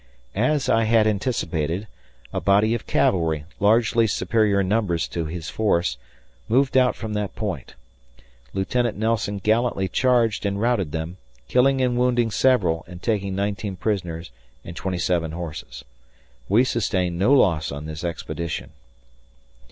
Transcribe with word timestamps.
As 0.33 0.67
I 0.67 0.85
had 0.85 1.05
anticipated, 1.05 1.85
a 2.33 2.41
body 2.41 2.73
of 2.73 2.87
cavalry, 2.87 3.45
largely 3.59 4.07
superior 4.07 4.61
in 4.61 4.67
numbers 4.67 5.07
to 5.09 5.25
his 5.25 5.51
force, 5.51 5.97
moved 6.49 6.75
out 6.75 6.95
from 6.95 7.13
that 7.13 7.35
point. 7.35 7.75
Lieutenant 8.51 8.97
Nelson 8.97 9.37
gallantly 9.37 9.87
charged 9.87 10.43
and 10.43 10.59
routed 10.59 10.91
them, 10.91 11.17
killing 11.47 11.81
and 11.83 11.99
wounding 11.99 12.31
several 12.31 12.83
and 12.87 12.99
taking 12.99 13.35
19 13.35 13.75
prisoners 13.75 14.31
and 14.65 14.75
27 14.75 15.33
horses. 15.33 15.85
We 16.49 16.63
sustained 16.63 17.19
no 17.19 17.31
loss 17.35 17.71
on 17.71 17.85
this 17.85 18.03
expedition. 18.03 18.71